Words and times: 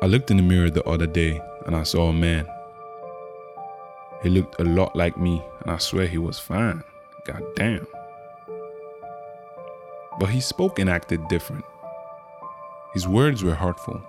I 0.00 0.06
looked 0.06 0.30
in 0.30 0.36
the 0.36 0.44
mirror 0.44 0.70
the 0.70 0.84
other 0.84 1.08
day 1.08 1.40
and 1.66 1.74
I 1.74 1.82
saw 1.82 2.10
a 2.10 2.12
man. 2.12 2.46
He 4.22 4.30
looked 4.30 4.60
a 4.60 4.64
lot 4.64 4.94
like 4.94 5.18
me 5.18 5.42
and 5.60 5.72
I 5.72 5.78
swear 5.78 6.06
he 6.06 6.18
was 6.18 6.38
fine. 6.38 6.84
God 7.24 7.42
damn. 7.56 7.84
But 10.20 10.30
he 10.30 10.40
spoke 10.40 10.78
and 10.78 10.88
acted 10.88 11.26
different. 11.26 11.64
His 12.94 13.08
words 13.08 13.42
were 13.42 13.56
hurtful. 13.56 14.00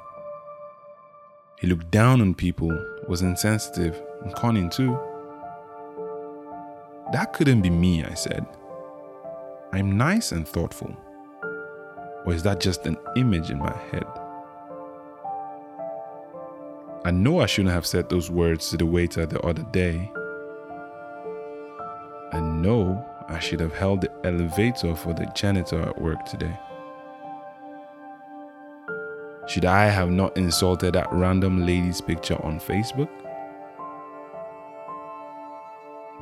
He 1.59 1.65
looked 1.65 1.89
down 1.89 2.21
on 2.21 2.35
people, 2.35 2.69
was 3.07 3.23
insensitive, 3.23 3.99
and 4.23 4.35
cunning 4.35 4.69
too. 4.69 4.97
That 7.13 7.33
couldn't 7.33 7.61
be 7.61 7.71
me, 7.71 8.03
I 8.03 8.13
said. 8.13 8.45
I'm 9.73 9.97
nice 9.97 10.31
and 10.31 10.47
thoughtful. 10.47 10.95
Or 12.25 12.33
is 12.33 12.43
that 12.43 12.59
just 12.59 12.85
an 12.85 12.97
image 13.15 13.49
in 13.49 13.57
my 13.57 13.75
head? 13.91 14.05
I 17.09 17.11
know 17.11 17.39
I 17.39 17.47
shouldn't 17.47 17.73
have 17.73 17.87
said 17.87 18.07
those 18.07 18.29
words 18.29 18.69
to 18.69 18.77
the 18.77 18.85
waiter 18.85 19.25
the 19.25 19.41
other 19.41 19.63
day. 19.71 20.11
I 22.31 22.39
know 22.39 23.03
I 23.27 23.39
should 23.39 23.59
have 23.61 23.73
held 23.73 24.01
the 24.01 24.11
elevator 24.23 24.93
for 24.93 25.15
the 25.15 25.25
janitor 25.33 25.81
at 25.81 25.99
work 25.99 26.23
today. 26.25 26.55
Should 29.47 29.65
I 29.65 29.85
have 29.85 30.11
not 30.11 30.37
insulted 30.37 30.93
that 30.93 31.11
random 31.11 31.65
lady's 31.65 31.99
picture 31.99 32.39
on 32.45 32.59
Facebook? 32.59 33.09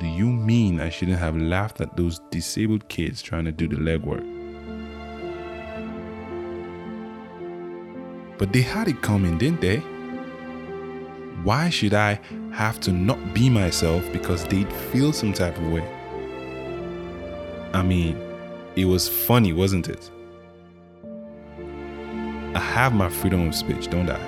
Do 0.00 0.06
you 0.06 0.28
mean 0.28 0.80
I 0.80 0.88
shouldn't 0.88 1.18
have 1.18 1.36
laughed 1.36 1.82
at 1.82 1.98
those 1.98 2.20
disabled 2.30 2.88
kids 2.88 3.20
trying 3.20 3.44
to 3.44 3.52
do 3.52 3.68
the 3.68 3.76
legwork? 3.76 4.24
But 8.38 8.54
they 8.54 8.62
had 8.62 8.88
it 8.88 9.02
coming, 9.02 9.36
didn't 9.36 9.60
they? 9.60 9.82
Why 11.48 11.70
should 11.70 11.94
I 11.94 12.20
have 12.52 12.78
to 12.80 12.92
not 12.92 13.32
be 13.32 13.48
myself 13.48 14.04
because 14.12 14.44
they'd 14.44 14.70
feel 14.92 15.14
some 15.14 15.32
type 15.32 15.56
of 15.56 15.72
way? 15.72 15.82
I 17.72 17.82
mean, 17.82 18.18
it 18.76 18.84
was 18.84 19.08
funny, 19.08 19.54
wasn't 19.54 19.88
it? 19.88 20.10
I 22.54 22.60
have 22.60 22.92
my 22.92 23.08
freedom 23.08 23.48
of 23.48 23.54
speech, 23.54 23.88
don't 23.88 24.10
I? 24.10 24.20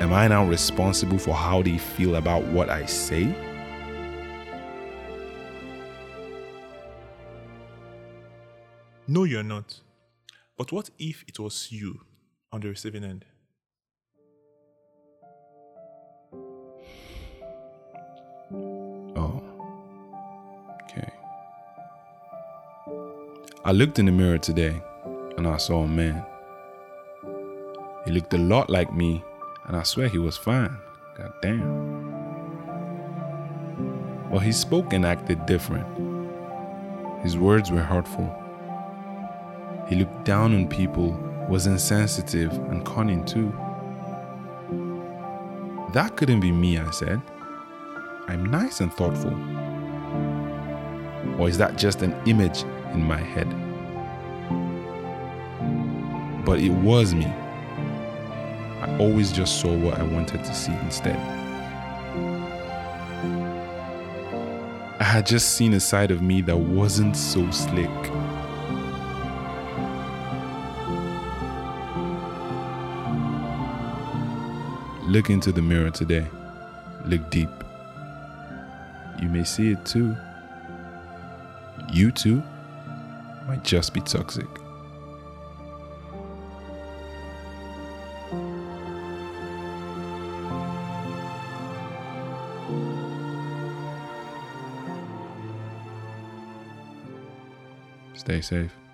Am 0.00 0.12
I 0.12 0.28
now 0.28 0.44
responsible 0.44 1.18
for 1.18 1.34
how 1.34 1.62
they 1.62 1.76
feel 1.76 2.14
about 2.14 2.44
what 2.44 2.70
I 2.70 2.86
say? 2.86 3.34
No, 9.08 9.24
you're 9.24 9.42
not. 9.42 9.80
But 10.56 10.70
what 10.70 10.90
if 10.96 11.24
it 11.26 11.40
was 11.40 11.72
you 11.72 12.02
on 12.52 12.60
the 12.60 12.68
receiving 12.68 13.02
end? 13.02 13.24
I 23.66 23.72
looked 23.72 23.98
in 23.98 24.06
the 24.06 24.12
mirror 24.12 24.38
today 24.38 24.80
and 25.36 25.44
I 25.44 25.56
saw 25.56 25.82
a 25.82 25.88
man. 25.88 26.24
He 28.04 28.12
looked 28.12 28.32
a 28.32 28.38
lot 28.38 28.70
like 28.70 28.94
me 28.94 29.24
and 29.64 29.76
I 29.76 29.82
swear 29.82 30.06
he 30.06 30.18
was 30.18 30.36
fine. 30.36 30.76
God 31.16 31.32
damn. 31.42 32.00
Well, 34.30 34.38
he 34.38 34.52
spoke 34.52 34.92
and 34.92 35.04
acted 35.04 35.46
different. 35.46 35.84
His 37.24 37.36
words 37.36 37.72
were 37.72 37.82
hurtful. 37.82 38.32
He 39.88 39.96
looked 39.96 40.24
down 40.24 40.54
on 40.54 40.68
people, 40.68 41.14
was 41.48 41.66
insensitive, 41.66 42.52
and 42.52 42.86
cunning 42.86 43.24
too. 43.24 43.50
That 45.92 46.14
couldn't 46.14 46.38
be 46.38 46.52
me, 46.52 46.78
I 46.78 46.92
said. 46.92 47.20
I'm 48.28 48.46
nice 48.46 48.80
and 48.80 48.94
thoughtful. 48.94 49.34
Or 51.40 51.48
is 51.48 51.58
that 51.58 51.76
just 51.76 52.02
an 52.02 52.14
image 52.26 52.64
in 52.96 53.04
my 53.04 53.18
head? 53.18 53.48
But 56.44 56.60
it 56.60 56.70
was 56.70 57.14
me. 57.14 57.26
I 57.26 58.96
always 58.98 59.30
just 59.32 59.60
saw 59.60 59.76
what 59.76 59.98
I 59.98 60.02
wanted 60.02 60.44
to 60.44 60.54
see 60.54 60.72
instead. 60.72 61.16
I 64.98 65.04
had 65.04 65.26
just 65.26 65.56
seen 65.56 65.74
a 65.74 65.80
side 65.80 66.10
of 66.10 66.22
me 66.22 66.40
that 66.42 66.56
wasn't 66.56 67.16
so 67.16 67.50
slick. 67.50 67.90
Look 75.06 75.30
into 75.30 75.52
the 75.52 75.62
mirror 75.62 75.90
today. 75.90 76.26
Look 77.04 77.30
deep. 77.30 77.50
You 79.20 79.28
may 79.28 79.44
see 79.44 79.72
it 79.72 79.84
too. 79.84 80.16
You 81.92 82.10
too 82.10 82.42
might 83.46 83.64
just 83.64 83.94
be 83.94 84.00
toxic. 84.00 84.46
Stay 98.14 98.40
safe. 98.40 98.85